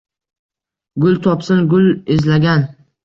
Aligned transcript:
Gul 1.05 1.19
topsin 1.27 1.61
gul 1.75 1.93
izlagan 2.17 2.67